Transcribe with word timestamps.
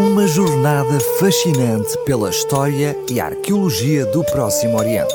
Uma 0.00 0.26
jornada 0.26 0.98
fascinante 1.18 1.94
pela 2.06 2.30
história 2.30 2.96
e 3.12 3.20
arqueologia 3.20 4.06
do 4.06 4.24
Próximo 4.24 4.78
Oriente. 4.78 5.12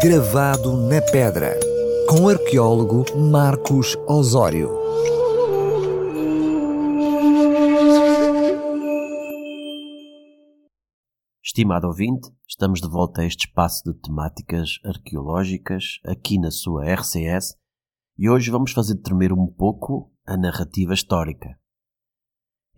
Gravado 0.00 0.76
na 0.76 1.02
pedra, 1.02 1.58
com 2.08 2.20
o 2.20 2.28
arqueólogo 2.28 3.04
Marcos 3.18 3.96
Osório. 4.06 4.70
Estimado 11.42 11.88
ouvinte, 11.88 12.30
estamos 12.48 12.80
de 12.80 12.88
volta 12.88 13.22
a 13.22 13.26
este 13.26 13.48
espaço 13.48 13.82
de 13.84 14.00
temáticas 14.00 14.78
arqueológicas 14.84 15.98
aqui 16.06 16.38
na 16.38 16.52
sua 16.52 16.84
RCS 16.84 17.56
e 18.16 18.30
hoje 18.30 18.48
vamos 18.48 18.70
fazer 18.70 18.94
tremer 19.02 19.32
um 19.32 19.48
pouco 19.48 20.12
a 20.24 20.36
narrativa 20.36 20.94
histórica. 20.94 21.59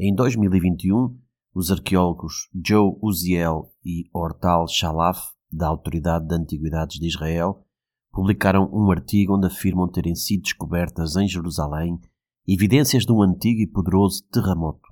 Em 0.04 0.12
2021, 0.12 1.16
os 1.54 1.70
arqueólogos 1.70 2.48
Joe 2.52 2.98
Uziel 3.00 3.72
e 3.84 4.10
Ortal 4.12 4.66
Shalaf, 4.66 5.28
da 5.48 5.68
Autoridade 5.68 6.26
de 6.26 6.34
Antiguidades 6.34 6.98
de 6.98 7.06
Israel, 7.06 7.64
publicaram 8.10 8.68
um 8.72 8.90
artigo 8.90 9.36
onde 9.36 9.46
afirmam 9.46 9.88
terem 9.88 10.16
sido 10.16 10.42
descobertas 10.42 11.14
em 11.14 11.28
Jerusalém 11.28 12.00
evidências 12.48 13.06
de 13.06 13.12
um 13.12 13.22
antigo 13.22 13.60
e 13.60 13.66
poderoso 13.68 14.24
terremoto. 14.32 14.88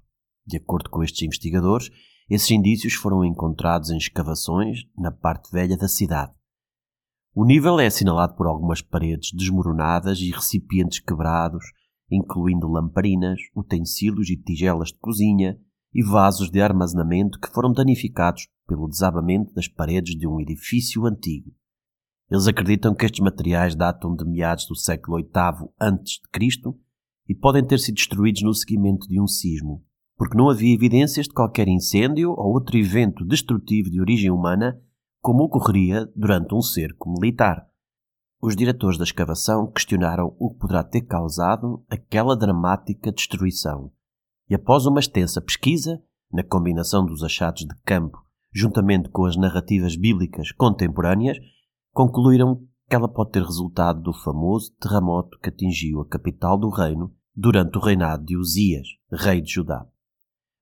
De 0.47 0.59
acordo 0.59 0.89
com 0.89 1.03
estes 1.03 1.23
investigadores, 1.23 1.91
esses 2.31 2.53
indícios 2.53 2.95
foram 2.95 3.25
encontrados 3.25 3.91
em 3.91 3.97
escavações 3.97 4.85
na 4.97 5.11
parte 5.11 5.51
velha 5.51 5.77
da 5.77 5.89
cidade. 5.89 6.33
O 7.35 7.45
nível 7.45 7.81
é 7.81 7.87
assinalado 7.87 8.37
por 8.37 8.47
algumas 8.47 8.81
paredes 8.81 9.33
desmoronadas 9.33 10.21
e 10.21 10.31
recipientes 10.31 11.01
quebrados, 11.01 11.65
incluindo 12.11 12.69
lamparinas, 12.69 13.41
utensílios 13.55 14.29
e 14.29 14.37
tigelas 14.37 14.89
de 14.89 14.99
cozinha 14.99 15.59
e 15.95 16.03
vasos 16.03 16.51
de 16.51 16.61
armazenamento 16.61 17.39
que 17.39 17.51
foram 17.52 17.73
danificados 17.73 18.49
pelo 18.67 18.89
desabamento 18.89 19.52
das 19.52 19.69
paredes 19.69 20.17
de 20.17 20.27
um 20.27 20.41
edifício 20.41 21.07
antigo. 21.07 21.52
Eles 22.30 22.47
acreditam 22.47 22.95
que 22.95 23.05
estes 23.05 23.21
materiais 23.21 23.75
datam 23.75 24.15
de 24.15 24.25
meados 24.25 24.67
do 24.67 24.77
século 24.77 25.17
VIII 25.17 25.69
a.C. 25.80 26.61
e 27.29 27.35
podem 27.35 27.67
ter 27.67 27.79
sido 27.79 27.97
destruídos 27.97 28.43
no 28.43 28.55
seguimento 28.55 29.09
de 29.09 29.21
um 29.21 29.27
sismo, 29.27 29.85
porque 30.17 30.37
não 30.37 30.49
havia 30.49 30.73
evidências 30.74 31.27
de 31.27 31.35
qualquer 31.35 31.67
incêndio 31.67 32.30
ou 32.30 32.52
outro 32.52 32.77
evento 32.79 33.24
destrutivo 33.24 33.91
de 33.91 34.01
origem 34.01 34.30
humana, 34.30 34.80
como 35.21 35.43
ocorreria 35.43 36.07
durante 36.15 36.55
um 36.55 36.63
cerco 36.63 37.11
militar. 37.11 37.70
Os 38.41 38.57
diretores 38.57 38.96
da 38.96 39.05
escavação 39.05 39.71
questionaram 39.71 40.35
o 40.38 40.51
que 40.51 40.60
poderá 40.60 40.83
ter 40.83 41.02
causado 41.02 41.85
aquela 41.91 42.37
dramática 42.37 43.13
destruição. 43.13 43.93
E 44.49 44.55
após 44.55 44.87
uma 44.87 45.01
extensa 45.01 45.41
pesquisa, 45.41 46.02
na 46.33 46.43
combinação 46.43 47.05
dos 47.05 47.23
achados 47.23 47.63
de 47.63 47.74
campo 47.85 48.18
juntamente 48.52 49.09
com 49.09 49.24
as 49.24 49.37
narrativas 49.37 49.96
bíblicas 49.96 50.52
contemporâneas, 50.52 51.38
concluíram 51.93 52.66
que 52.88 52.96
ela 52.96 53.09
pode 53.09 53.30
ter 53.30 53.43
resultado 53.43 54.01
do 54.01 54.13
famoso 54.13 54.73
terremoto 54.80 55.38
que 55.38 55.49
atingiu 55.49 56.01
a 56.01 56.09
capital 56.09 56.59
do 56.59 56.68
reino 56.68 57.15
durante 57.35 57.79
o 57.79 57.80
reinado 57.80 58.24
de 58.24 58.37
Uzias, 58.37 58.88
rei 59.13 59.41
de 59.41 59.52
Judá. 59.52 59.87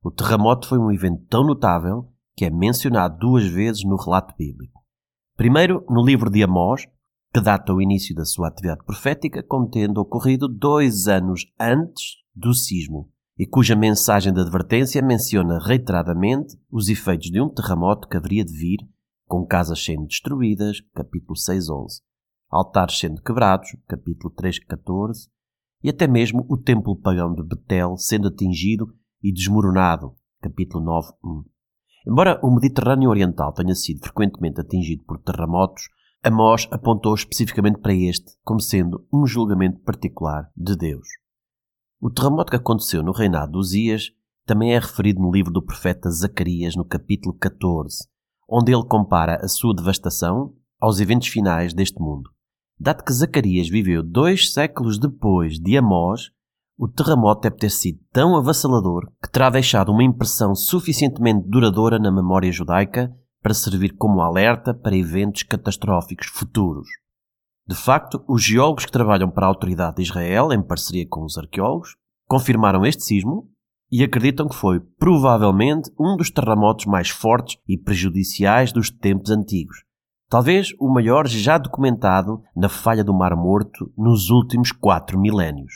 O 0.03 0.11
terremoto 0.11 0.69
foi 0.69 0.79
um 0.79 0.93
evento 0.93 1.25
tão 1.29 1.45
notável 1.45 2.13
que 2.37 2.45
é 2.45 2.51
mencionado 2.51 3.19
duas 3.19 3.47
vezes 3.47 3.83
no 3.85 3.97
relato 3.97 4.35
bíblico. 4.37 4.81
Primeiro, 5.37 5.85
no 5.89 6.05
livro 6.05 6.31
de 6.31 6.43
Amós, 6.43 6.87
que 7.33 7.41
data 7.41 7.73
o 7.73 7.81
início 7.81 8.15
da 8.15 8.25
sua 8.25 8.49
atividade 8.49 8.85
profética 8.85 9.43
como 9.43 9.69
tendo 9.69 10.01
ocorrido 10.01 10.49
dois 10.49 11.09
anos 11.09 11.47
antes 11.59 12.17
do 12.35 12.55
sismo, 12.55 13.11
e 13.39 13.47
cuja 13.47 13.77
mensagem 13.77 14.33
de 14.33 14.41
advertência 14.41 15.03
menciona 15.03 15.59
reiteradamente 15.59 16.57
os 16.71 16.89
efeitos 16.89 17.31
de 17.31 17.41
um 17.41 17.49
terremoto 17.49 18.09
que 18.09 18.17
haveria 18.17 18.45
de 18.45 18.53
vir, 18.53 18.79
com 19.27 19.47
casas 19.47 19.85
sendo 19.85 20.07
destruídas, 20.07 20.81
capítulo 20.95 21.35
6.11, 21.35 22.01
altares 22.51 22.99
sendo 22.99 23.23
quebrados, 23.23 23.77
capítulo 23.87 24.35
3.14, 24.35 25.29
e 25.83 25.91
até 25.91 26.07
mesmo 26.09 26.45
o 26.49 26.57
templo 26.57 26.97
pagão 26.97 27.35
de 27.35 27.43
Betel 27.43 27.97
sendo 27.97 28.29
atingido 28.29 28.93
e 29.23 29.33
desmoronado, 29.33 30.15
capítulo 30.41 30.85
9.1. 30.85 31.45
Embora 32.09 32.41
o 32.43 32.51
Mediterrâneo 32.51 33.11
Oriental 33.11 33.53
tenha 33.53 33.75
sido 33.75 34.01
frequentemente 34.01 34.61
atingido 34.61 35.05
por 35.05 35.19
terremotos, 35.19 35.83
Amós 36.23 36.67
apontou 36.73 37.15
especificamente 37.15 37.79
para 37.79 37.95
este 37.95 38.33
como 38.43 38.61
sendo 38.61 39.07
um 39.13 39.25
julgamento 39.25 39.79
particular 39.81 40.51
de 40.57 40.77
Deus. 40.77 41.07
O 42.01 42.11
terremoto 42.11 42.51
que 42.51 42.57
aconteceu 42.57 43.05
no 43.05 43.13
reinado 43.13 43.53
de 43.53 43.59
Uzias 43.59 44.11
também 44.45 44.75
é 44.75 44.79
referido 44.81 45.21
no 45.21 45.31
livro 45.31 45.53
do 45.53 45.63
profeta 45.63 46.11
Zacarias, 46.11 46.75
no 46.75 46.85
capítulo 46.85 47.35
14, 47.35 48.09
onde 48.49 48.73
ele 48.73 48.85
compara 48.85 49.37
a 49.37 49.47
sua 49.47 49.73
devastação 49.73 50.55
aos 50.81 50.99
eventos 50.99 51.29
finais 51.29 51.73
deste 51.73 52.01
mundo. 52.01 52.31
Dado 52.81 53.05
que 53.05 53.13
Zacarias 53.13 53.69
viveu 53.69 54.03
dois 54.03 54.53
séculos 54.53 54.99
depois 54.99 55.61
de 55.61 55.77
Amós, 55.77 56.31
o 56.77 56.89
terremoto 56.89 57.43
deve 57.43 57.57
ter 57.57 57.71
sido 57.71 58.01
tão 58.13 58.37
avassalador 58.37 59.09
que 59.23 59.31
terá 59.31 59.51
deixado 59.51 59.93
uma 59.93 60.03
impressão 60.03 60.53
suficientemente 60.55 61.49
duradoura 61.49 61.99
na 61.99 62.11
memória 62.11 62.51
judaica 62.51 63.13
para 63.43 63.55
servir 63.55 63.97
como 63.97 64.21
alerta 64.21 64.75
para 64.75 64.97
eventos 64.97 65.43
catastróficos 65.43 66.27
futuros. 66.27 66.89
De 67.67 67.75
facto, 67.75 68.25
os 68.27 68.43
geólogos 68.43 68.87
que 68.87 68.93
trabalham 68.93 69.31
para 69.31 69.47
a 69.47 69.49
Autoridade 69.49 69.97
de 69.97 70.03
Israel, 70.03 70.53
em 70.53 70.63
parceria 70.63 71.07
com 71.07 71.25
os 71.25 71.37
arqueólogos, 71.37 71.97
confirmaram 72.27 72.85
este 72.87 73.03
sismo 73.03 73.49
e 73.91 74.03
acreditam 74.03 74.49
que 74.49 74.55
foi 74.55 74.81
provavelmente 74.81 75.91
um 75.99 76.17
dos 76.17 76.31
terremotos 76.31 76.87
mais 76.87 77.09
fortes 77.09 77.59
e 77.67 77.77
prejudiciais 77.77 78.73
dos 78.73 78.91
tempos 78.91 79.31
antigos. 79.31 79.85
Talvez 80.31 80.75
o 80.79 80.93
maior 80.93 81.27
já 81.27 81.57
documentado 81.57 82.43
na 82.55 82.69
falha 82.69 83.03
do 83.03 83.15
Mar 83.15 83.35
Morto 83.35 83.91
nos 83.97 84.29
últimos 84.29 84.73
quatro 84.73 85.19
milénios. 85.19 85.73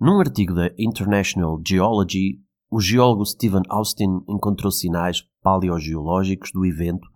Num 0.00 0.18
artigo 0.18 0.54
da 0.54 0.70
International 0.78 1.60
Geology, 1.64 2.41
o 2.72 2.80
geólogo 2.80 3.26
Stephen 3.26 3.60
Austin 3.68 4.22
encontrou 4.26 4.72
sinais 4.72 5.22
paleogeológicos 5.42 6.50
do 6.52 6.64
evento 6.64 7.06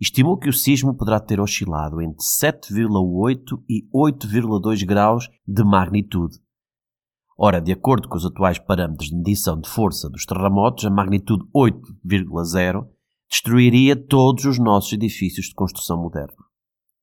e 0.00 0.04
estimou 0.04 0.38
que 0.38 0.48
o 0.48 0.52
sismo 0.54 0.96
poderá 0.96 1.20
ter 1.20 1.38
oscilado 1.38 2.00
entre 2.00 2.24
7,8 2.24 3.62
e 3.68 3.86
8,2 3.94 4.86
graus 4.86 5.28
de 5.46 5.62
magnitude. 5.62 6.38
Ora, 7.36 7.60
de 7.60 7.72
acordo 7.72 8.08
com 8.08 8.16
os 8.16 8.24
atuais 8.24 8.58
parâmetros 8.58 9.10
de 9.10 9.16
medição 9.16 9.60
de 9.60 9.68
força 9.68 10.08
dos 10.08 10.24
terremotos, 10.24 10.86
a 10.86 10.90
magnitude 10.90 11.44
8,0 11.54 12.86
destruiria 13.28 13.94
todos 13.94 14.46
os 14.46 14.58
nossos 14.58 14.94
edifícios 14.94 15.48
de 15.48 15.54
construção 15.54 16.00
moderna. 16.00 16.42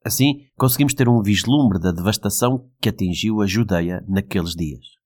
Assim, 0.04 0.48
conseguimos 0.58 0.96
ter 0.96 1.08
um 1.08 1.22
vislumbre 1.22 1.80
da 1.80 1.92
devastação 1.92 2.72
que 2.82 2.90
atingiu 2.90 3.40
a 3.40 3.46
Judeia 3.46 4.04
naqueles 4.08 4.56
dias. 4.56 4.99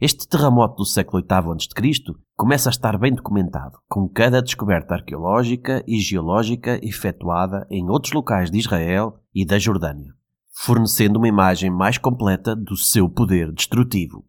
Este 0.00 0.28
terremoto 0.28 0.76
do 0.76 0.84
século 0.84 1.20
VIII 1.20 1.54
a.C. 1.54 2.14
começa 2.36 2.68
a 2.68 2.70
estar 2.70 2.96
bem 2.96 3.12
documentado, 3.12 3.80
com 3.88 4.08
cada 4.08 4.40
descoberta 4.40 4.94
arqueológica 4.94 5.82
e 5.88 5.98
geológica 5.98 6.78
efetuada 6.86 7.66
em 7.68 7.90
outros 7.90 8.12
locais 8.12 8.48
de 8.48 8.58
Israel 8.58 9.18
e 9.34 9.44
da 9.44 9.58
Jordânia, 9.58 10.14
fornecendo 10.54 11.18
uma 11.18 11.26
imagem 11.26 11.68
mais 11.68 11.98
completa 11.98 12.54
do 12.54 12.76
seu 12.76 13.08
poder 13.08 13.52
destrutivo. 13.52 14.24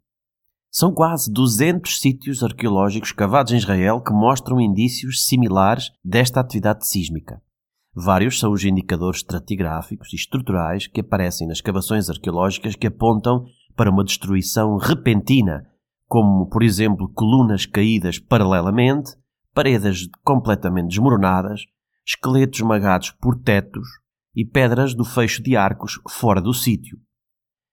São 0.71 0.91
quase 0.91 1.31
200 1.31 1.99
sítios 1.99 2.43
arqueológicos 2.43 3.11
cavados 3.11 3.51
em 3.53 3.57
Israel 3.57 4.01
que 4.01 4.11
mostram 4.11 4.59
indícios 4.59 5.27
similares 5.27 5.91
desta 6.03 6.39
atividade 6.39 6.87
sísmica. 6.87 7.43
Vários 7.93 8.39
são 8.39 8.53
os 8.53 8.65
indicadores 8.65 9.19
estratigráficos 9.19 10.13
e 10.13 10.15
estruturais 10.15 10.87
que 10.87 11.01
aparecem 11.01 11.47
nas 11.47 11.57
escavações 11.57 12.09
arqueológicas 12.09 12.75
que 12.75 12.87
apontam 12.87 13.45
para 13.79 13.89
uma 13.89 14.03
destruição 14.03 14.75
repentina, 14.75 15.65
como, 16.05 16.49
por 16.49 16.63
exemplo, 16.63 17.07
colunas 17.13 17.65
caídas 17.65 18.19
paralelamente, 18.19 19.15
paredes 19.53 20.09
completamente 20.21 20.89
desmoronadas, 20.89 21.61
esqueletos 22.05 22.59
esmagados 22.59 23.11
por 23.11 23.41
tetos 23.41 23.87
e 24.35 24.43
pedras 24.43 24.93
do 24.93 25.05
fecho 25.05 25.41
de 25.41 25.55
arcos 25.55 25.93
fora 26.09 26.41
do 26.41 26.53
sítio. 26.53 26.97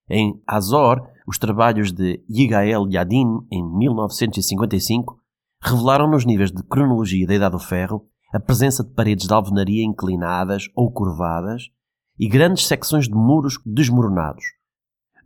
Em 0.09 0.41
Azor, 0.47 1.05
os 1.27 1.37
trabalhos 1.37 1.91
de 1.91 2.23
Yigael 2.29 2.87
Yadin, 2.89 3.39
em 3.51 3.77
1955, 3.77 5.19
revelaram 5.61 6.09
nos 6.09 6.23
níveis 6.23 6.53
de 6.53 6.63
cronologia 6.63 7.27
da 7.27 7.35
Idade 7.35 7.51
do 7.51 7.59
Ferro 7.59 8.07
a 8.33 8.39
presença 8.39 8.81
de 8.81 8.93
paredes 8.93 9.27
de 9.27 9.33
alvenaria 9.33 9.83
inclinadas 9.83 10.69
ou 10.73 10.89
curvadas 10.89 11.63
e 12.17 12.29
grandes 12.29 12.65
secções 12.65 13.09
de 13.09 13.13
muros 13.13 13.59
desmoronados, 13.65 14.45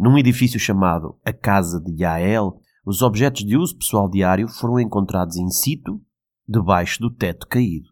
num 0.01 0.17
edifício 0.17 0.59
chamado 0.59 1.15
a 1.23 1.31
Casa 1.31 1.79
de 1.79 2.01
Yael, 2.01 2.59
os 2.83 3.03
objetos 3.03 3.45
de 3.45 3.55
uso 3.55 3.77
pessoal 3.77 4.09
diário 4.09 4.47
foram 4.47 4.79
encontrados 4.79 5.35
in 5.35 5.47
situ, 5.49 6.01
debaixo 6.49 6.99
do 6.99 7.11
teto 7.11 7.45
caído. 7.47 7.87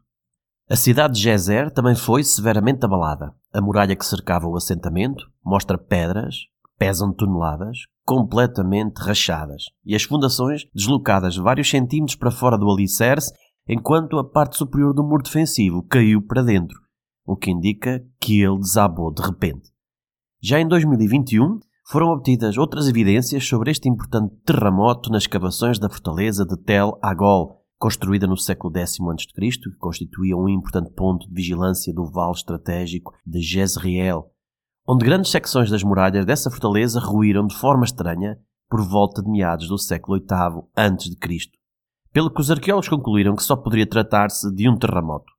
A 0.68 0.76
cidade 0.76 1.14
de 1.14 1.22
Gezer 1.22 1.70
também 1.70 1.94
foi 1.94 2.24
severamente 2.24 2.84
abalada. 2.84 3.36
A 3.54 3.62
muralha 3.62 3.96
que 3.96 4.04
cercava 4.04 4.48
o 4.48 4.58
assentamento 4.58 5.24
mostra 5.46 5.78
pedras, 5.78 6.36
que 6.36 6.72
pesam 6.80 7.14
toneladas, 7.14 7.78
completamente 8.04 8.98
rachadas 8.98 9.66
e 9.86 9.94
as 9.94 10.02
fundações 10.02 10.66
deslocadas 10.74 11.38
vários 11.38 11.70
centímetros 11.70 12.18
para 12.18 12.32
fora 12.32 12.58
do 12.58 12.72
alicerce, 12.72 13.32
enquanto 13.68 14.18
a 14.18 14.28
parte 14.28 14.58
superior 14.58 14.96
do 14.96 15.04
muro 15.04 15.22
defensivo 15.22 15.84
caiu 15.84 16.24
para 16.24 16.42
dentro, 16.42 16.76
o 17.24 17.38
que 17.38 17.52
indica 17.52 18.04
que 18.20 18.42
ele 18.42 18.58
desabou 18.58 19.14
de 19.14 19.22
repente. 19.22 19.70
Já 20.42 20.60
em 20.60 20.68
2021, 20.68 21.60
foram 21.90 22.10
obtidas 22.10 22.56
outras 22.56 22.88
evidências 22.88 23.48
sobre 23.48 23.72
este 23.72 23.90
importante 23.90 24.36
terremoto 24.46 25.10
nas 25.10 25.24
escavações 25.24 25.80
da 25.80 25.90
fortaleza 25.90 26.46
de 26.46 26.56
Tel 26.56 27.00
Agol, 27.02 27.66
construída 27.80 28.28
no 28.28 28.38
século 28.38 28.72
X 28.78 29.00
a.C., 29.02 29.60
que 29.60 29.78
constituía 29.80 30.38
um 30.38 30.48
importante 30.48 30.94
ponto 30.94 31.28
de 31.28 31.34
vigilância 31.34 31.92
do 31.92 32.06
vale 32.06 32.34
estratégico 32.34 33.12
de 33.26 33.42
Jezreel, 33.42 34.26
onde 34.88 35.04
grandes 35.04 35.32
secções 35.32 35.72
das 35.72 35.82
muralhas 35.82 36.28
dessa 36.28 36.52
fortaleza 36.52 37.00
ruíram 37.00 37.48
de 37.48 37.56
forma 37.56 37.86
estranha 37.86 38.38
por 38.70 38.88
volta 38.88 39.24
de 39.24 39.32
meados 39.32 39.68
do 39.68 39.78
século 39.80 40.20
VIII 40.20 40.66
a.C., 40.76 41.50
pelo 42.14 42.32
que 42.32 42.42
os 42.42 42.52
arqueólogos 42.52 42.88
concluíram 42.88 43.36
que 43.36 43.44
só 43.44 43.56
poderia 43.56 43.88
tratar-se 43.88 44.54
de 44.54 44.70
um 44.70 44.78
terremoto. 44.78 45.39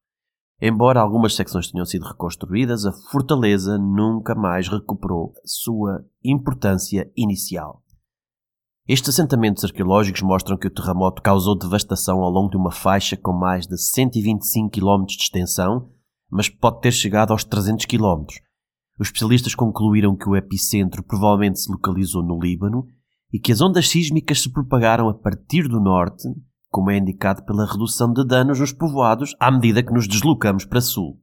Embora 0.60 1.00
algumas 1.00 1.34
secções 1.34 1.70
tenham 1.70 1.86
sido 1.86 2.06
reconstruídas, 2.06 2.84
a 2.84 2.92
fortaleza 3.10 3.78
nunca 3.78 4.34
mais 4.34 4.68
recuperou 4.68 5.32
sua 5.44 6.04
importância 6.22 7.10
inicial. 7.16 7.82
Estes 8.86 9.10
assentamentos 9.10 9.64
arqueológicos 9.64 10.20
mostram 10.22 10.58
que 10.58 10.66
o 10.66 10.70
terremoto 10.70 11.22
causou 11.22 11.56
devastação 11.56 12.22
ao 12.22 12.30
longo 12.30 12.50
de 12.50 12.56
uma 12.56 12.70
faixa 12.70 13.16
com 13.16 13.32
mais 13.32 13.66
de 13.66 13.78
125 13.78 14.70
km 14.70 15.04
de 15.06 15.22
extensão, 15.22 15.90
mas 16.30 16.48
pode 16.48 16.80
ter 16.80 16.92
chegado 16.92 17.32
aos 17.32 17.44
300 17.44 17.86
km, 17.86 18.26
os 19.00 19.08
especialistas 19.08 19.54
concluíram 19.54 20.14
que 20.14 20.28
o 20.28 20.36
epicentro 20.36 21.02
provavelmente 21.02 21.58
se 21.58 21.72
localizou 21.72 22.22
no 22.22 22.38
Líbano 22.38 22.86
e 23.32 23.40
que 23.40 23.50
as 23.50 23.62
ondas 23.62 23.88
sísmicas 23.88 24.42
se 24.42 24.52
propagaram 24.52 25.08
a 25.08 25.14
partir 25.14 25.66
do 25.66 25.80
norte, 25.80 26.28
como 26.70 26.90
é 26.90 26.96
indicado 26.96 27.44
pela 27.44 27.66
redução 27.66 28.12
de 28.12 28.24
danos 28.24 28.60
nos 28.60 28.72
povoados 28.72 29.34
à 29.40 29.50
medida 29.50 29.82
que 29.82 29.92
nos 29.92 30.06
deslocamos 30.06 30.64
para 30.64 30.80
sul. 30.80 31.20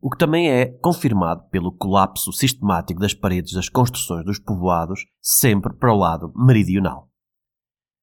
O 0.00 0.10
que 0.10 0.18
também 0.18 0.50
é 0.50 0.66
confirmado 0.66 1.44
pelo 1.50 1.72
colapso 1.72 2.32
sistemático 2.32 3.00
das 3.00 3.14
paredes 3.14 3.54
das 3.54 3.68
construções 3.68 4.24
dos 4.24 4.38
povoados, 4.38 5.06
sempre 5.20 5.72
para 5.72 5.92
o 5.92 5.96
lado 5.96 6.32
meridional. 6.36 7.08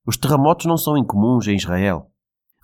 Os 0.08 0.18
terremotos 0.18 0.66
não 0.66 0.78
são 0.78 0.98
incomuns 0.98 1.48
em 1.48 1.56
Israel. 1.56 2.10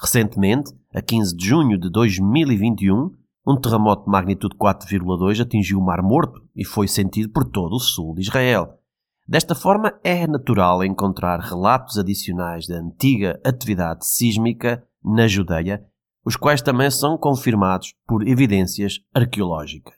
Recentemente, 0.01 0.73
a 0.93 1.01
15 1.01 1.35
de 1.35 1.45
junho 1.45 1.77
de 1.77 1.89
2021, 1.89 3.11
um 3.47 3.59
terremoto 3.59 4.05
de 4.05 4.09
magnitude 4.09 4.55
4,2 4.57 5.41
atingiu 5.41 5.79
o 5.79 5.85
Mar 5.85 6.01
Morto 6.01 6.41
e 6.55 6.65
foi 6.65 6.87
sentido 6.87 7.31
por 7.31 7.45
todo 7.45 7.75
o 7.75 7.79
sul 7.79 8.15
de 8.15 8.21
Israel. 8.21 8.79
Desta 9.27 9.55
forma, 9.55 9.99
é 10.03 10.27
natural 10.27 10.83
encontrar 10.83 11.39
relatos 11.39 11.97
adicionais 11.97 12.67
da 12.67 12.75
antiga 12.75 13.39
atividade 13.43 14.05
sísmica 14.05 14.85
na 15.03 15.27
Judeia, 15.27 15.83
os 16.23 16.35
quais 16.35 16.61
também 16.61 16.91
são 16.91 17.17
confirmados 17.17 17.93
por 18.07 18.27
evidências 18.27 18.99
arqueológicas. 19.13 19.95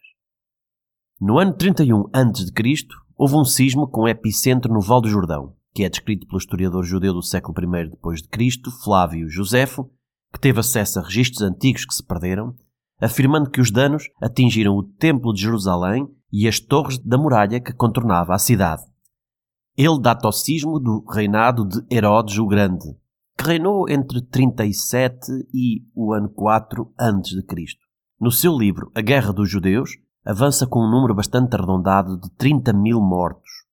No 1.20 1.40
ano 1.40 1.54
31 1.54 2.10
a.C., 2.14 2.88
houve 3.18 3.36
um 3.36 3.44
sismo 3.44 3.88
com 3.88 4.08
epicentro 4.08 4.74
no 4.74 4.80
Val 4.80 5.02
do 5.02 5.10
Jordão, 5.10 5.56
que 5.74 5.84
é 5.84 5.90
descrito 5.90 6.26
pelo 6.28 6.38
historiador 6.38 6.84
judeu 6.84 7.14
do 7.14 7.24
século 7.24 7.56
I 7.60 7.90
d.C., 7.90 8.62
Flávio 8.84 9.30
Josefo, 9.30 9.90
que 10.32 10.40
teve 10.40 10.60
acesso 10.60 11.00
a 11.00 11.04
registros 11.04 11.42
antigos 11.42 11.86
que 11.86 11.94
se 11.94 12.06
perderam 12.06 12.56
afirmando 13.00 13.50
que 13.50 13.62
os 13.62 13.72
danos 13.72 14.10
atingiram 14.22 14.76
o 14.76 14.84
Templo 14.84 15.34
de 15.34 15.42
Jerusalém 15.42 16.08
e 16.32 16.48
as 16.48 16.60
torres 16.60 16.98
da 16.98 17.18
muralha 17.18 17.60
que 17.60 17.74
contornava 17.74 18.34
a 18.34 18.40
cidade. 18.40 18.84
Ele 19.78 20.02
data 20.02 20.28
ao 20.28 20.32
sismo 20.32 20.80
do 20.80 21.06
reinado 21.08 21.64
de 21.64 21.86
Herodes 21.96 22.40
o 22.40 22.48
Grande, 22.48 22.98
que 23.38 23.46
reinou 23.46 23.88
entre 23.88 24.24
37 24.24 25.20
e 25.54 25.84
o 25.94 26.12
ano 26.14 26.30
4 26.30 26.92
a.C. 26.98 27.66
No 28.20 28.32
seu 28.32 28.58
livro 28.58 28.92
A 28.96 29.02
Guerra 29.02 29.32
dos 29.32 29.48
Judeus, 29.48 29.92
avança 30.26 30.66
com 30.66 30.80
um 30.80 30.90
número 30.90 31.14
bastante 31.14 31.56
arredondado 31.56 32.20
de 32.20 32.28
30 32.32 32.74
mil 32.74 33.00
mortos. 33.00 33.68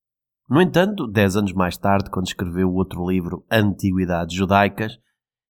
No 0.47 0.61
entanto, 0.61 1.07
dez 1.07 1.37
anos 1.37 1.55
mais 1.55 1.79
tarde, 1.79 2.11
quando 2.11 2.27
escreveu 2.27 2.69
o 2.69 2.75
outro 2.75 3.09
livro 3.09 3.43
Antiguidades 3.51 4.37
Judaicas, 4.37 4.99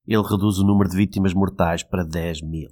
ele 0.06 0.22
reduz 0.22 0.60
o 0.60 0.64
número 0.64 0.88
de 0.88 0.96
vítimas 0.96 1.34
mortais 1.34 1.82
para 1.82 2.04
10 2.04 2.42
mil. 2.42 2.68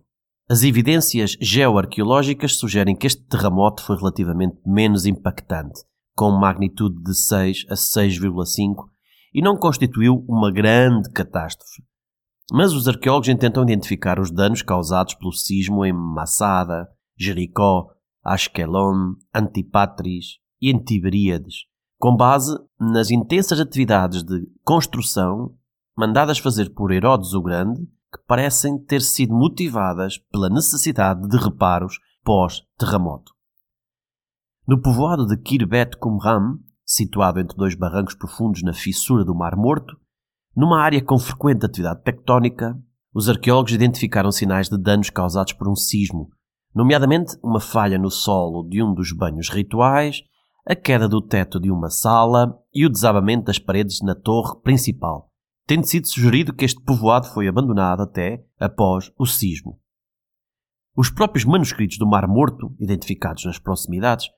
As 0.49 0.62
evidências 0.62 1.37
geoarqueológicas 1.40 2.56
sugerem 2.56 2.94
que 2.94 3.08
este 3.08 3.25
terremoto 3.25 3.82
foi 3.82 3.96
relativamente 3.96 4.61
menos 4.64 5.05
impactante, 5.05 5.81
com 6.14 6.31
magnitude 6.31 7.03
de 7.03 7.14
6 7.14 7.67
a 7.70 7.75
6,5, 7.75 8.88
e 9.35 9.41
não 9.41 9.56
constituiu 9.56 10.25
uma 10.29 10.53
grande 10.53 11.11
catástrofe. 11.11 11.82
Mas 12.53 12.73
os 12.73 12.87
arqueólogos 12.87 13.29
intentam 13.29 13.62
identificar 13.62 14.19
os 14.19 14.31
danos 14.31 14.62
causados 14.62 15.14
pelo 15.14 15.32
sismo 15.32 15.85
em 15.85 15.93
Massada, 15.93 16.87
Jericó, 17.17 17.88
Ashkelon, 18.23 19.14
Antipatris 19.35 20.38
e 20.61 20.70
Antiberíades, 20.75 21.64
com 21.99 22.14
base 22.14 22.53
nas 22.79 23.11
intensas 23.11 23.59
atividades 23.59 24.23
de 24.23 24.47
construção 24.64 25.55
mandadas 25.97 26.38
fazer 26.38 26.70
por 26.70 26.93
Herodes 26.93 27.32
o 27.32 27.43
Grande 27.43 27.81
que 28.12 28.23
parecem 28.26 28.79
ter 28.79 29.00
sido 29.00 29.32
motivadas 29.32 30.19
pela 30.31 30.50
necessidade 30.50 31.26
de 31.26 31.37
reparos 31.38 31.99
pós-terremoto. 32.23 33.32
No 34.73 34.81
povoado 34.81 35.27
de 35.27 35.37
Kirbet 35.37 35.99
Qumran, 35.99 36.57
situado 36.83 37.39
entre 37.39 37.55
dois 37.59 37.75
barrancos 37.75 38.15
profundos 38.15 38.63
na 38.63 38.73
fissura 38.73 39.23
do 39.23 39.35
Mar 39.35 39.55
Morto, 39.55 39.95
numa 40.57 40.81
área 40.81 41.05
com 41.05 41.19
frequente 41.19 41.67
atividade 41.67 42.03
tectónica, 42.03 42.75
os 43.13 43.29
arqueólogos 43.29 43.73
identificaram 43.73 44.33
sinais 44.33 44.71
de 44.71 44.79
danos 44.79 45.11
causados 45.11 45.53
por 45.53 45.69
um 45.69 45.77
sismo, 45.77 46.31
nomeadamente 46.75 47.37
uma 47.45 47.61
falha 47.61 47.99
no 47.99 48.11
solo 48.11 48.67
de 48.67 48.83
um 48.83 48.95
dos 48.95 49.13
banhos 49.13 49.51
rituais, 49.51 50.23
a 50.67 50.75
queda 50.75 51.07
do 51.07 51.21
teto 51.21 51.61
de 51.61 51.71
uma 51.71 51.91
sala 51.91 52.59
e 52.73 52.87
o 52.87 52.91
desabamento 52.91 53.45
das 53.45 53.59
paredes 53.59 54.01
na 54.01 54.15
torre 54.15 54.59
principal, 54.63 55.29
tendo 55.67 55.85
sido 55.85 56.09
sugerido 56.09 56.55
que 56.55 56.65
este 56.65 56.83
povoado 56.83 57.27
foi 57.27 57.47
abandonado 57.47 58.01
até 58.01 58.43
após 58.59 59.13
o 59.19 59.27
sismo. 59.27 59.79
Os 60.97 61.11
próprios 61.11 61.45
manuscritos 61.45 61.99
do 61.99 62.09
Mar 62.09 62.27
Morto, 62.27 62.75
identificados 62.81 63.45
nas 63.45 63.59
proximidades, 63.59 64.31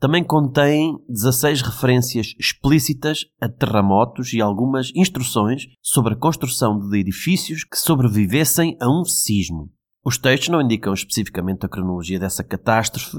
também 0.00 0.24
contêm 0.24 0.96
16 1.08 1.62
referências 1.62 2.34
explícitas 2.38 3.26
a 3.40 3.48
terremotos 3.48 4.32
e 4.32 4.40
algumas 4.40 4.90
instruções 4.94 5.66
sobre 5.82 6.14
a 6.14 6.16
construção 6.16 6.78
de 6.78 6.98
edifícios 6.98 7.64
que 7.64 7.78
sobrevivessem 7.78 8.76
a 8.80 8.88
um 8.88 9.04
sismo. 9.04 9.70
Os 10.04 10.16
textos 10.16 10.48
não 10.48 10.62
indicam 10.62 10.92
especificamente 10.92 11.66
a 11.66 11.68
cronologia 11.68 12.18
dessa 12.18 12.44
catástrofe, 12.44 13.18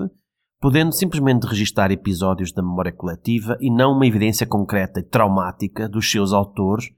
podendo 0.59 0.93
simplesmente 0.93 1.45
registar 1.45 1.91
episódios 1.91 2.51
da 2.51 2.61
memória 2.61 2.91
coletiva 2.91 3.57
e 3.59 3.69
não 3.69 3.93
uma 3.93 4.07
evidência 4.07 4.47
concreta 4.47 4.99
e 4.99 5.03
traumática 5.03 5.87
dos 5.87 6.09
seus 6.09 6.33
autores 6.33 6.89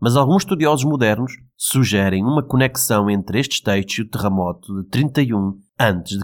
mas 0.00 0.16
alguns 0.16 0.42
estudiosos 0.42 0.84
modernos 0.84 1.32
sugerem 1.56 2.22
uma 2.22 2.42
conexão 2.42 3.10
entre 3.10 3.40
estes 3.40 3.60
textos 3.60 3.98
e 3.98 4.02
o 4.02 4.08
terremoto 4.08 4.82
de 4.82 4.88
31 4.88 5.58
a.C. 5.76 6.18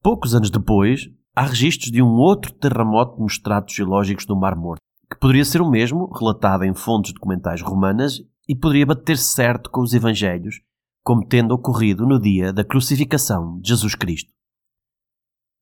Poucos 0.00 0.34
anos 0.34 0.50
depois, 0.50 1.08
há 1.38 1.42
registros 1.42 1.92
de 1.92 2.02
um 2.02 2.16
outro 2.16 2.52
terremoto 2.52 3.22
nos 3.22 3.34
estratos 3.34 3.72
geológicos 3.72 4.26
do 4.26 4.34
Mar 4.34 4.56
Morto, 4.56 4.82
que 5.08 5.16
poderia 5.20 5.44
ser 5.44 5.62
o 5.62 5.70
mesmo, 5.70 6.12
relatado 6.12 6.64
em 6.64 6.74
fontes 6.74 7.12
documentais 7.12 7.62
romanas, 7.62 8.20
e 8.48 8.56
poderia 8.56 8.84
bater 8.84 9.16
certo 9.16 9.70
com 9.70 9.80
os 9.80 9.94
Evangelhos, 9.94 10.60
como 11.04 11.24
tendo 11.24 11.52
ocorrido 11.52 12.04
no 12.04 12.20
dia 12.20 12.52
da 12.52 12.64
crucificação 12.64 13.60
de 13.60 13.68
Jesus 13.68 13.94
Cristo. 13.94 14.32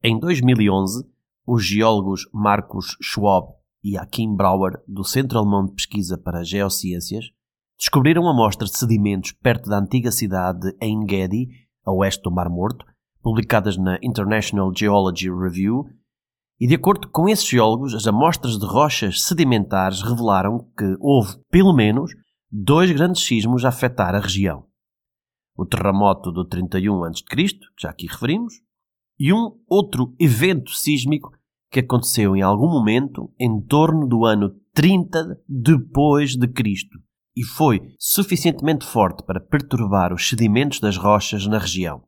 Em 0.03 0.19
2011, 0.19 1.05
os 1.47 1.63
geólogos 1.63 2.27
Marcos 2.33 2.97
Schwab 3.03 3.49
e 3.85 3.99
Akim 3.99 4.35
Brauer, 4.35 4.83
do 4.89 5.05
Centro 5.05 5.39
Alemão 5.39 5.67
de 5.67 5.73
Pesquisa 5.73 6.17
para 6.17 6.43
Geociências, 6.43 7.27
descobriram 7.79 8.27
amostras 8.27 8.71
de 8.71 8.79
sedimentos 8.79 9.33
perto 9.33 9.69
da 9.69 9.79
antiga 9.79 10.11
cidade 10.11 10.61
de 10.61 10.77
Ein 10.83 11.07
Gedi, 11.07 11.51
a 11.85 11.93
oeste 11.93 12.23
do 12.23 12.33
Mar 12.33 12.49
Morto, 12.49 12.87
publicadas 13.27 13.77
na 13.77 13.99
International 14.05 14.73
Geology 14.73 15.29
Review, 15.29 15.85
e 16.61 16.67
de 16.69 16.77
acordo 16.77 17.09
com 17.09 17.29
esses 17.29 17.45
geólogos, 17.45 17.93
as 17.93 18.07
amostras 18.07 18.57
de 18.57 18.65
rochas 18.65 19.23
sedimentares 19.23 20.01
revelaram 20.01 20.61
que 20.79 20.97
houve, 21.01 21.35
pelo 21.51 21.73
menos, 21.73 22.13
dois 22.49 22.89
grandes 22.93 23.25
sismos 23.25 23.65
a 23.65 23.71
afetar 23.71 24.15
a 24.15 24.21
região. 24.21 24.65
O 25.57 25.67
terremoto 25.67 26.31
do 26.31 26.45
31 26.45 27.03
a.C., 27.03 27.25
que 27.25 27.59
já 27.77 27.91
aqui 27.91 28.07
referimos, 28.07 28.55
e 29.19 29.33
um 29.33 29.59
outro 29.69 30.15
evento 30.21 30.71
sísmico 30.71 31.33
que 31.69 31.81
aconteceu 31.81 32.37
em 32.37 32.43
algum 32.43 32.71
momento 32.71 33.35
em 33.41 33.61
torno 33.61 34.07
do 34.07 34.25
ano 34.25 34.55
30 34.73 35.37
depois 35.49 36.37
de 36.37 36.47
Cristo 36.47 36.97
e 37.37 37.43
foi 37.43 37.93
suficientemente 37.99 38.87
forte 38.87 39.25
para 39.25 39.41
perturbar 39.41 40.13
os 40.13 40.29
sedimentos 40.29 40.79
das 40.79 40.97
rochas 40.97 41.45
na 41.49 41.59
região. 41.59 42.06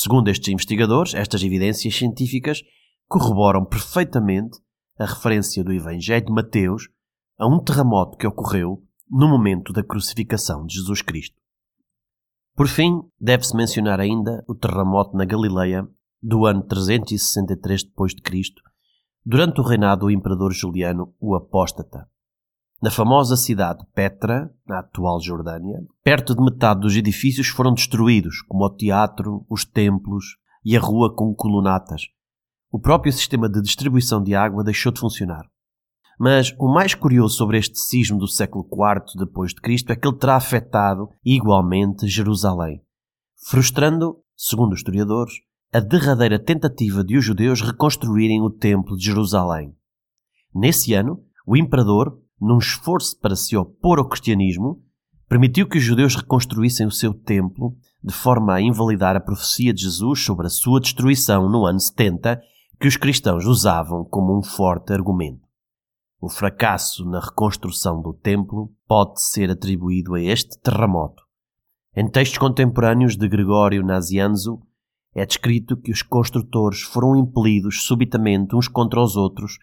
Segundo 0.00 0.28
estes 0.28 0.46
investigadores, 0.46 1.12
estas 1.12 1.42
evidências 1.42 1.92
científicas 1.92 2.62
corroboram 3.08 3.64
perfeitamente 3.64 4.56
a 4.96 5.04
referência 5.04 5.64
do 5.64 5.72
Evangelho 5.72 6.24
de 6.24 6.32
Mateus 6.32 6.88
a 7.36 7.48
um 7.48 7.58
terremoto 7.58 8.16
que 8.16 8.24
ocorreu 8.24 8.80
no 9.10 9.26
momento 9.26 9.72
da 9.72 9.82
crucificação 9.82 10.64
de 10.64 10.76
Jesus 10.76 11.02
Cristo. 11.02 11.34
Por 12.54 12.68
fim, 12.68 12.92
deve-se 13.20 13.56
mencionar 13.56 13.98
ainda 13.98 14.44
o 14.46 14.54
terremoto 14.54 15.16
na 15.16 15.24
Galileia 15.24 15.84
do 16.22 16.46
ano 16.46 16.62
363 16.62 17.82
d.C., 17.82 18.54
durante 19.26 19.60
o 19.60 19.64
reinado 19.64 20.02
do 20.02 20.12
imperador 20.12 20.52
Juliano 20.52 21.12
o 21.18 21.34
Apóstata. 21.34 22.08
Na 22.80 22.92
famosa 22.92 23.36
cidade 23.36 23.80
de 23.80 23.86
Petra, 23.92 24.54
na 24.64 24.78
atual 24.78 25.20
Jordânia, 25.20 25.80
perto 26.04 26.32
de 26.32 26.40
metade 26.40 26.80
dos 26.80 26.94
edifícios 26.94 27.48
foram 27.48 27.74
destruídos, 27.74 28.40
como 28.42 28.64
o 28.64 28.70
teatro, 28.70 29.44
os 29.50 29.64
templos 29.64 30.36
e 30.64 30.76
a 30.76 30.80
rua 30.80 31.12
com 31.12 31.34
colunatas. 31.34 32.02
O 32.70 32.78
próprio 32.78 33.12
sistema 33.12 33.48
de 33.48 33.60
distribuição 33.60 34.22
de 34.22 34.32
água 34.36 34.62
deixou 34.62 34.92
de 34.92 35.00
funcionar. 35.00 35.44
Mas 36.20 36.54
o 36.56 36.72
mais 36.72 36.94
curioso 36.94 37.34
sobre 37.34 37.58
este 37.58 37.76
sismo 37.80 38.16
do 38.16 38.28
século 38.28 38.64
IV 38.64 39.18
depois 39.18 39.52
de 39.52 39.60
Cristo 39.60 39.90
é 39.90 39.96
que 39.96 40.06
ele 40.06 40.16
terá 40.16 40.36
afetado 40.36 41.08
igualmente 41.24 42.06
Jerusalém, 42.06 42.80
frustrando, 43.48 44.20
segundo 44.36 44.74
os 44.74 44.78
historiadores, 44.78 45.34
a 45.72 45.80
derradeira 45.80 46.38
tentativa 46.38 47.02
de 47.02 47.16
os 47.16 47.24
judeus 47.24 47.60
reconstruírem 47.60 48.40
o 48.40 48.50
templo 48.50 48.96
de 48.96 49.04
Jerusalém. 49.04 49.74
Nesse 50.54 50.94
ano, 50.94 51.24
o 51.44 51.56
imperador 51.56 52.20
num 52.40 52.58
esforço 52.58 53.18
para 53.20 53.36
se 53.36 53.56
opor 53.56 53.98
ao 53.98 54.08
cristianismo, 54.08 54.82
permitiu 55.28 55.68
que 55.68 55.78
os 55.78 55.84
judeus 55.84 56.16
reconstruíssem 56.16 56.86
o 56.86 56.90
seu 56.90 57.12
templo 57.12 57.76
de 58.02 58.14
forma 58.14 58.54
a 58.54 58.60
invalidar 58.60 59.16
a 59.16 59.20
profecia 59.20 59.74
de 59.74 59.82
Jesus 59.82 60.24
sobre 60.24 60.46
a 60.46 60.50
sua 60.50 60.80
destruição 60.80 61.48
no 61.48 61.66
ano 61.66 61.80
70, 61.80 62.40
que 62.80 62.86
os 62.86 62.96
cristãos 62.96 63.44
usavam 63.44 64.04
como 64.04 64.38
um 64.38 64.42
forte 64.42 64.92
argumento. 64.92 65.46
O 66.20 66.28
fracasso 66.28 67.04
na 67.04 67.20
reconstrução 67.20 68.00
do 68.00 68.12
templo 68.12 68.72
pode 68.86 69.20
ser 69.22 69.50
atribuído 69.50 70.14
a 70.14 70.20
este 70.20 70.58
terremoto. 70.60 71.22
Em 71.94 72.08
textos 72.08 72.38
contemporâneos 72.38 73.16
de 73.16 73.28
Gregório 73.28 73.84
Nazianzo, 73.84 74.60
é 75.14 75.26
descrito 75.26 75.76
que 75.76 75.90
os 75.90 76.02
construtores 76.02 76.82
foram 76.82 77.16
impelidos 77.16 77.84
subitamente 77.84 78.54
uns 78.54 78.68
contra 78.68 79.02
os 79.02 79.16
outros 79.16 79.58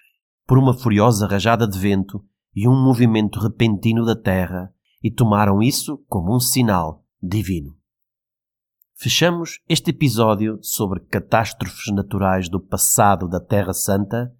por 0.46 0.58
uma 0.58 0.74
furiosa 0.74 1.28
rajada 1.28 1.68
de 1.68 1.80
vento 1.80 2.24
e 2.56 2.68
um 2.68 2.76
movimento 2.76 3.40
repentino 3.40 4.06
da 4.06 4.16
terra 4.16 4.72
e 5.04 5.12
tomaram 5.12 5.62
isso 5.62 6.04
como 6.08 6.36
um 6.36 6.40
sinal 6.40 7.04
divino. 7.22 7.76
Fechamos 8.98 9.60
este 9.68 9.92
episódio 9.92 10.58
sobre 10.62 11.02
catástrofes 11.02 11.94
naturais 11.94 12.48
do 12.48 12.62
passado 12.62 13.28
da 13.28 13.42
Terra 13.42 13.74
Santa 13.74 14.34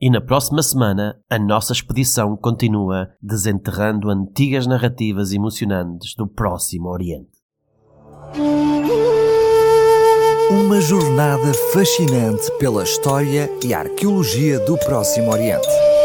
e 0.00 0.10
na 0.10 0.20
próxima 0.20 0.62
semana 0.62 1.18
a 1.30 1.38
nossa 1.38 1.72
expedição 1.72 2.36
continua 2.36 3.08
desenterrando 3.22 4.10
antigas 4.10 4.66
narrativas 4.66 5.32
emocionantes 5.32 6.14
do 6.16 6.26
Próximo 6.26 6.88
Oriente. 6.88 7.30
Uma 10.50 10.80
jornada 10.80 11.54
fascinante 11.72 12.50
pela 12.58 12.82
história 12.82 13.48
e 13.64 13.72
arqueologia 13.72 14.58
do 14.60 14.76
Próximo 14.78 15.30
Oriente 15.30 15.95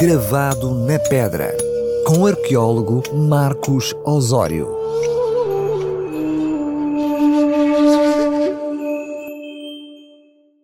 gravado 0.00 0.74
na 0.74 0.98
pedra, 0.98 1.54
com 2.06 2.20
o 2.20 2.26
arqueólogo 2.26 3.02
Marcos 3.14 3.94
Osório. 4.02 4.79